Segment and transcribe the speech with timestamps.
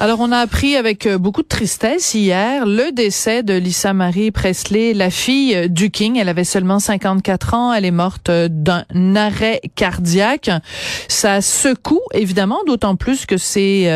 [0.00, 4.30] Alors, on a appris avec euh, beaucoup de tristesse hier le décès de Lisa Marie
[4.30, 6.16] Presley, la fille euh, du King.
[6.18, 7.72] Elle avait seulement 54 ans.
[7.72, 8.84] Elle est morte euh, d'un
[9.16, 10.52] arrêt cardiaque.
[11.08, 13.90] Ça secoue, évidemment, d'autant plus que c'est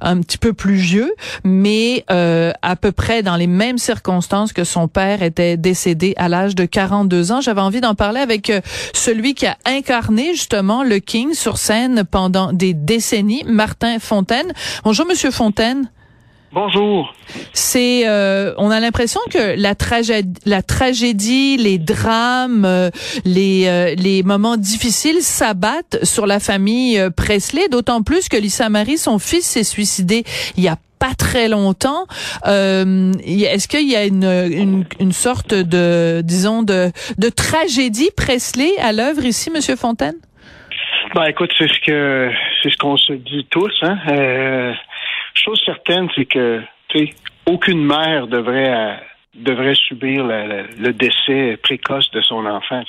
[0.00, 4.86] un petit peu plus vieux, mais à peu près dans les mêmes circonstances que son
[4.86, 7.40] père était décédé à l'âge de 42 ans.
[7.40, 8.52] J'avais envie d'en parler avec
[8.92, 14.52] celui qui a incarné justement le King sur scène pendant des décennies, Martin Fontaine.
[14.84, 15.39] Bonjour, Monsieur Fontaine.
[16.52, 17.14] Bonjour.
[17.54, 22.90] C'est, euh, on a l'impression que la tragédie, la tragédie, les drames, euh,
[23.24, 27.68] les euh, les moments difficiles s'abattent sur la famille Presley.
[27.70, 30.24] D'autant plus que Lisa Marie, son fils, s'est suicidé
[30.56, 32.06] il y a pas très longtemps.
[32.44, 38.92] Est-ce qu'il y a une, une, une, sorte de, disons, de, de tragédie Presley à
[38.92, 40.16] l'œuvre ici, Monsieur Fontaine?
[41.14, 42.30] Ben, écoute, c'est ce que
[42.62, 43.72] c'est ce qu'on se dit tous.
[43.82, 44.74] Hein?
[45.42, 46.62] Chose certaine, c'est que
[47.46, 48.94] aucune mère devrait euh,
[49.34, 52.82] devrait subir le décès précoce de son enfant.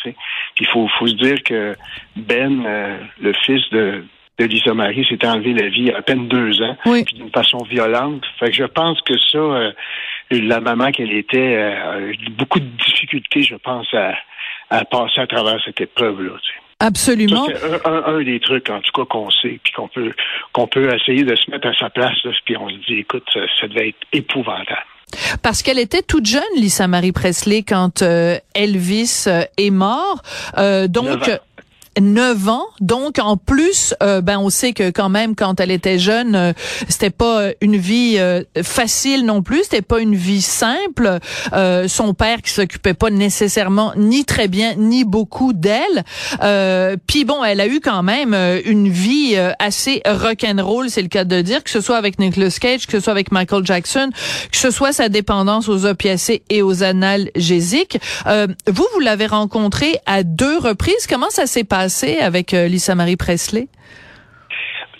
[0.59, 1.75] Il faut, faut se dire que
[2.15, 4.03] Ben, euh, le fils de,
[4.39, 6.75] de Lisa Marie, s'est enlevé la vie à peine deux ans,
[7.13, 8.25] d'une façon violente.
[8.39, 9.71] Fait que je pense que ça, euh,
[10.31, 14.15] la maman qu'elle était, a eu beaucoup de difficultés, je pense, à,
[14.71, 16.33] à passer à travers cette épreuve-là.
[16.81, 17.45] Absolument.
[17.47, 20.11] C'est un, des trucs, en tout cas, qu'on sait, puis qu'on peut,
[20.51, 23.67] qu'on peut essayer de se mettre à sa place, puis on se dit, écoute, ça,
[23.67, 24.85] devait être épouvantable.
[25.43, 30.21] Parce qu'elle était toute jeune, Lisa Marie Presley, quand euh, Elvis euh, est mort.
[30.57, 31.29] Euh, donc,
[31.99, 32.65] 9 ans.
[32.79, 36.53] Donc, en plus, euh, ben, on sait que quand même, quand elle était jeune, euh,
[36.87, 39.63] c'était pas une vie euh, facile non plus.
[39.63, 41.19] C'était pas une vie simple.
[41.87, 46.03] son père qui s'occupait pas nécessairement ni très bien ni beaucoup d'elle.
[47.07, 48.33] Puis bon, elle a eu quand même
[48.65, 52.85] une vie assez rock'n'roll, c'est le cas de dire, que ce soit avec Nicolas Cage,
[52.85, 54.09] que ce soit avec Michael Jackson,
[54.51, 57.99] que ce soit sa dépendance aux opiacés et aux analgésiques.
[58.25, 61.07] vous, vous l'avez rencontré à deux reprises.
[61.07, 61.80] Comment ça s'est passé?
[62.21, 63.67] Avec euh, Lisa Marie Presley?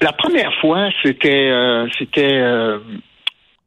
[0.02, 1.88] La première fois, c'était euh,
[2.18, 2.80] euh,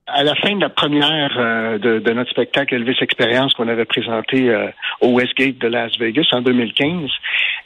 [0.07, 1.31] à la fin de la première
[1.79, 4.53] de, notre spectacle Elvis Experience qu'on avait présenté
[5.01, 7.09] au Westgate de Las Vegas en 2015.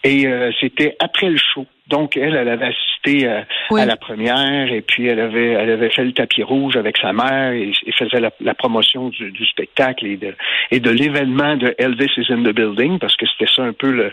[0.05, 0.27] Et
[0.61, 1.67] c'était après le show.
[1.89, 2.67] Donc, elle, elle avait
[2.99, 3.43] assisté euh,
[3.77, 7.13] à la première et puis elle avait, elle avait fait le tapis rouge avec sa
[7.13, 10.35] mère et, faisait la, promotion du, spectacle et de,
[10.71, 13.91] et de l'événement de Elvis is in the building parce que c'était ça un peu
[13.91, 14.13] le,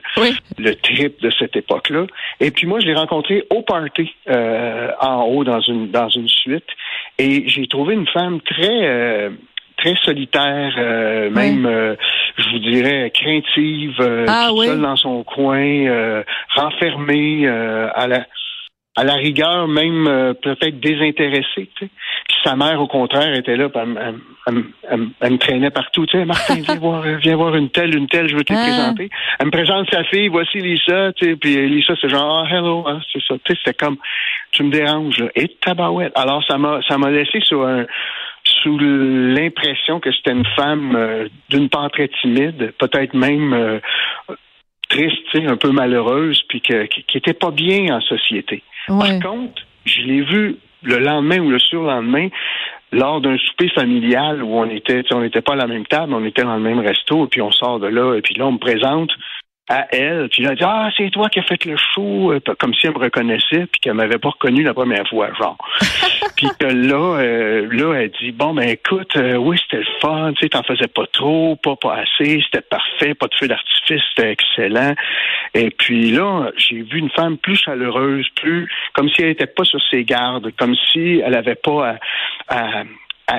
[0.57, 2.05] le trip de cette époque-là.
[2.39, 6.27] Et puis moi, je l'ai rencontré au party euh, en haut dans une, dans une
[6.27, 6.67] suite
[7.17, 8.79] et j'ai trouvé une femme très...
[8.83, 9.29] Euh,
[9.77, 11.95] très solitaire, euh, même, euh,
[12.37, 16.23] je vous dirais, craintive, euh, ah seule dans son coin,
[16.55, 18.25] renfermée à la
[18.95, 21.69] à la rigueur, même peut-être désintéressée.
[21.75, 21.89] Tu sais.
[22.27, 23.69] Puis sa mère, au contraire, était là,
[24.47, 26.05] elle, me traînait partout.
[26.05, 28.63] Tu sais, Martin, viens voir, viens voir une telle, une telle, je veux te ah.
[28.63, 29.09] présenter.
[29.39, 31.13] Elle me présente sa fille, voici Lisa.
[31.13, 33.35] Tu sais, puis Lisa, c'est genre, ah, hello, hein, c'est ça.
[33.43, 33.97] Tu sais, c'était comme,
[34.51, 35.27] tu me déranges, là.
[35.35, 36.13] Et tabarouette.
[36.15, 37.85] Alors, ça m'a, ça m'a laissé sur un,
[38.43, 43.79] sous l'impression que c'était une femme euh, d'une part très timide, peut-être même euh,
[44.89, 48.63] triste, un peu malheureuse, puis que, qui, était pas bien en société.
[48.87, 52.29] Par contre, je l'ai vue le lendemain ou le surlendemain
[52.91, 56.23] lors d'un souper familial où on était, on n'était pas à la même table, on
[56.23, 58.53] était dans le même resto, et puis on sort de là, et puis là on
[58.53, 59.11] me présente
[59.67, 60.29] à elle.
[60.29, 62.87] Puis elle a dit Ah, c'est toi qui as fait le show, euh, comme si
[62.87, 65.57] elle me reconnaissait, puis qu'elle m'avait pas reconnu la première fois, genre.
[66.37, 70.33] puis que là, euh, là, elle dit Bon, ben écoute, euh, oui, c'était le fun,
[70.33, 74.01] tu sais, t'en faisais pas trop, pas pas assez, c'était parfait, pas de feu d'artifice,
[74.15, 74.93] c'était excellent.
[75.53, 79.63] Et puis là, j'ai vu une femme plus chaleureuse, plus comme si elle était pas
[79.63, 81.97] sur ses gardes, comme si elle avait pas
[82.47, 82.83] à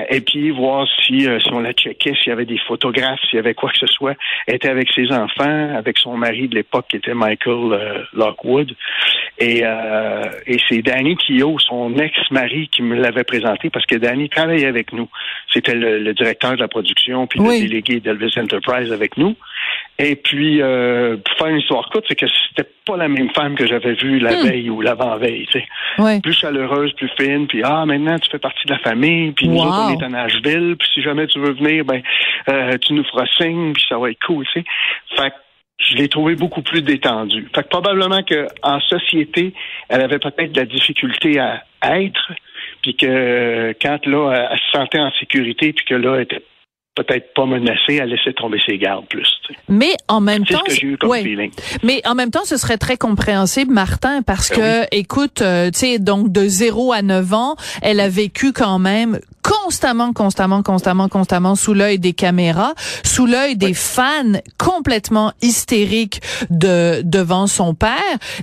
[0.09, 3.37] et puis voir si, euh, si on la checkait, s'il y avait des photographes, s'il
[3.37, 4.15] y avait quoi que ce soit.
[4.45, 8.75] Elle était avec ses enfants, avec son mari de l'époque qui était Michael euh, Lockwood.
[9.39, 14.29] Et, euh, et c'est Danny Kio, son ex-mari, qui me l'avait présenté parce que Danny
[14.29, 15.07] travaillait avec nous.
[15.53, 19.35] C'était le, directeur de la production puis le délégué d'Elvis Enterprise avec nous.
[19.99, 23.55] Et puis, euh, pour faire une histoire courte, c'est que c'était pas la même femme
[23.55, 24.47] que j'avais vue la hmm.
[24.47, 26.21] veille ou l'avant-veille, tu sais.
[26.21, 29.59] Plus chaleureuse, plus fine, puis ah, maintenant, tu fais partie de la famille, puis nous
[29.59, 32.01] autres, on est à Nashville, puis si jamais tu veux venir, ben,
[32.49, 34.65] euh, tu nous feras signe, puis ça va être cool, tu sais.
[35.15, 35.33] Fait
[35.79, 37.47] je l'ai trouvé beaucoup plus détendue.
[37.53, 39.53] Fait que probablement qu'en société,
[39.89, 42.31] elle avait peut-être de la difficulté à être,
[42.81, 46.43] puis que quand là, elle se sentait en sécurité, puis que là, elle était
[46.97, 49.27] peut-être pas menacée à laisser tomber ses gardes plus.
[49.69, 51.51] Mais en même temps, ce que j'ai eu comme feeling.
[51.83, 55.79] Mais en même temps, ce serait très compréhensible, Martin, parce ben que, écoute, euh, tu
[55.79, 61.07] sais, donc de 0 à 9 ans, elle a vécu quand même constamment, constamment, constamment,
[61.07, 62.73] constamment sous l'œil des caméras,
[63.03, 67.93] sous l'œil des fans complètement hystériques de devant son père.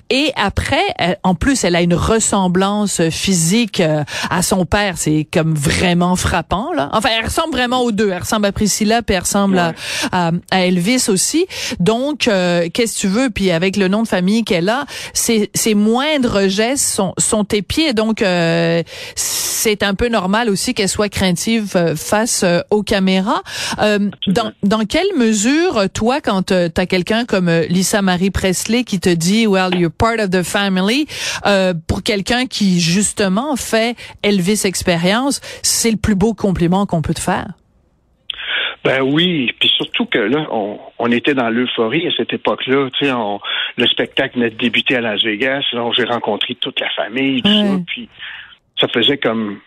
[0.09, 0.85] Et après,
[1.23, 4.95] en plus, elle a une ressemblance physique euh, à son père.
[4.97, 6.89] C'est comme vraiment frappant là.
[6.93, 8.11] Enfin, elle ressemble vraiment aux deux.
[8.11, 9.73] Elle ressemble à Priscilla, puis elle ressemble à,
[10.13, 11.47] à, Elvis aussi.
[11.81, 13.31] Donc, euh, qu'est-ce que tu veux?
[13.31, 17.93] Puis avec le nom de famille qu'elle a, ses, ses moindres gestes sont, sont épiés.
[17.93, 18.83] Donc, euh,
[19.17, 23.43] c'est un peu normal aussi qu'elle soit craintive euh, face euh, aux caméras.
[23.81, 29.01] Euh, dans, dans quelle mesure, toi, quand tu as quelqu'un comme Lisa Marie Presley qui
[29.01, 31.07] te dit, well, you're part of the family,
[31.89, 37.21] pour quelqu'un qui justement fait Elvis expérience, c'est le plus beau compliment qu'on peut te
[37.21, 37.49] faire?
[38.85, 42.91] Ben oui, puis surtout que là, on, on était dans l'euphorie à cette époque-là.
[42.99, 43.13] Tu sais,
[43.77, 45.65] le spectacle venait de débuter à Las Vegas.
[45.73, 47.81] Là, j'ai rencontré toute la famille, tout ça.
[47.87, 48.09] Puis
[48.79, 49.59] ça faisait comme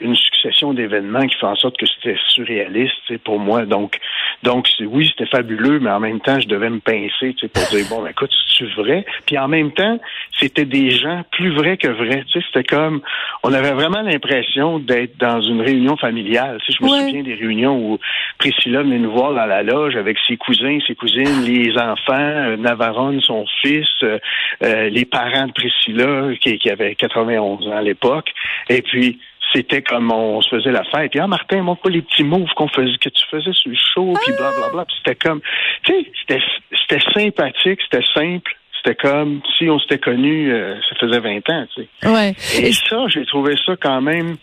[0.00, 3.66] une succession d'événements qui fait en sorte que c'était surréaliste pour moi.
[3.66, 3.98] Donc,
[4.42, 8.02] donc oui, c'était fabuleux, mais en même temps, je devais me pincer pour dire bon,
[8.02, 9.04] ben, écoute, c'est vrai?
[9.26, 9.98] Puis en même temps,
[10.38, 12.24] c'était des gens plus vrais que vrais.
[12.32, 13.00] C'était comme
[13.42, 16.58] on avait vraiment l'impression d'être dans une réunion familiale.
[16.68, 17.98] je me souviens des réunions où
[18.38, 22.56] Priscilla venait nous voir dans la loge avec ses cousins, ses cousines, les enfants, euh,
[22.56, 24.18] Navarone, son fils, euh,
[24.62, 28.32] euh, les parents de Priscilla qui, qui avait 91 ans à l'époque.
[28.68, 29.18] Et puis
[29.52, 31.10] c'était comme on se faisait la fête.
[31.10, 33.76] Puis, ah, Martin, montre pas les petits moves qu'on faisait, que tu faisais sur le
[33.76, 34.84] show, puis blablabla.
[34.84, 35.40] Puis c'était comme,
[35.84, 38.52] tu sais, c'était, c'était sympathique, c'était simple.
[38.76, 42.08] C'était comme si on s'était connus, euh, ça faisait 20 ans, tu sais.
[42.08, 42.30] Ouais.
[42.62, 44.36] Et, ça, j'ai trouvé ça quand même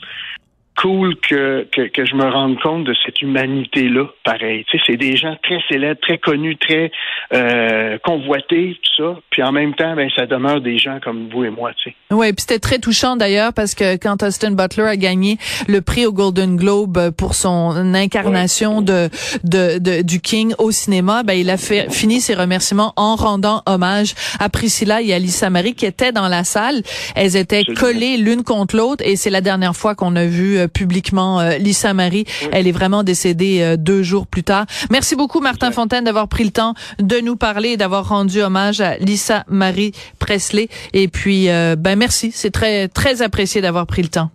[0.78, 4.66] cool que, que, que, je me rende compte de cette humanité-là, pareil.
[4.70, 6.92] Tu sais, c'est des gens très célèbres, très connus, très
[7.34, 9.20] euh, convoités, tout ça.
[9.30, 11.96] Puis en même temps, ben, ça demeure des gens comme vous et moi, tu sais.
[12.12, 15.38] Oui, puis c'était très touchant d'ailleurs parce que quand Austin Butler a gagné
[15.68, 19.10] le prix au Golden Globe pour son incarnation de,
[19.44, 23.64] de, de, du King au cinéma, ben, il a fait, fini ses remerciements en rendant
[23.66, 26.82] hommage à Priscilla et à Lisa Marie qui étaient dans la salle.
[27.16, 30.65] Elles étaient collées l'une contre l'autre et c'est la dernière fois qu'on a vu euh,
[30.68, 32.26] publiquement euh, Lisa Marie.
[32.52, 34.66] Elle est vraiment décédée euh, deux jours plus tard.
[34.90, 38.82] Merci beaucoup Martin Fontaine d'avoir pris le temps de nous parler et d'avoir rendu hommage
[38.82, 40.70] à Lisa Marie Presley.
[40.94, 44.30] Et puis, ben merci, c'est très très apprécié d'avoir pris le temps.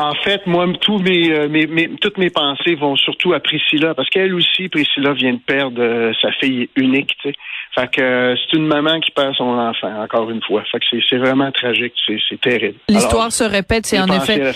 [0.00, 4.32] En fait, moi, tous mes, mes, toutes mes pensées vont surtout à Priscilla, parce qu'elle
[4.32, 7.16] aussi, Priscilla vient de perdre sa fille unique.
[7.20, 7.34] Tu sais.
[7.74, 10.62] Fait que euh, c'est une maman qui perd son enfant, encore une fois.
[10.70, 12.78] Fait que c'est vraiment tragique, c'est terrible.
[12.88, 14.52] L'histoire se répète, c'est en effet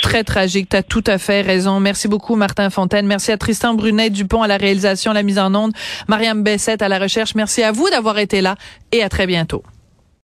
[0.00, 0.68] très tragique.
[0.70, 1.80] Tu as tout à fait raison.
[1.80, 3.06] Merci beaucoup, Martin Fontaine.
[3.06, 5.72] Merci à Tristan Brunet Dupont à la réalisation, la mise en onde,
[6.08, 7.34] Mariam Bessette à la recherche.
[7.34, 8.56] Merci à vous d'avoir été là
[8.92, 9.62] et à très bientôt.